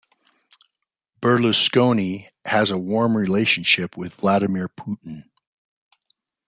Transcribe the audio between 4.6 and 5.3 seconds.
Putin.